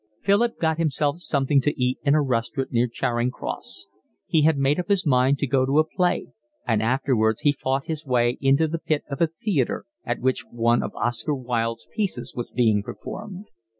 Philip 0.23 0.57
got 0.59 0.79
himself 0.79 1.19
something 1.21 1.61
to 1.61 1.79
eat 1.79 1.99
in 2.03 2.15
a 2.15 2.23
restaurant 2.23 2.71
near 2.71 2.87
Charing 2.87 3.29
Cross; 3.29 3.85
he 4.25 4.41
had 4.41 4.57
made 4.57 4.79
up 4.79 4.87
his 4.89 5.05
mind 5.05 5.37
to 5.37 5.45
go 5.45 5.63
to 5.63 5.77
a 5.77 5.83
play, 5.83 6.29
and 6.65 6.81
afterwards 6.81 7.41
he 7.41 7.51
fought 7.51 7.85
his 7.85 8.03
way 8.03 8.39
into 8.41 8.67
the 8.67 8.79
pit 8.79 9.03
of 9.11 9.21
a 9.21 9.27
theatre 9.27 9.85
at 10.03 10.17
which 10.19 10.43
one 10.49 10.81
of 10.81 10.95
Oscar 10.95 11.35
Wilde's 11.35 11.85
pieces 11.95 12.33
was 12.35 12.49
being 12.49 12.81
performed. 12.81 13.45